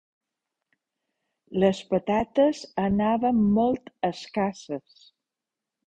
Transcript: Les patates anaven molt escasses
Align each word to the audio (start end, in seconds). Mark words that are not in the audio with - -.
Les 1.65 1.83
patates 1.91 2.65
anaven 2.87 3.47
molt 3.61 3.97
escasses 4.13 5.09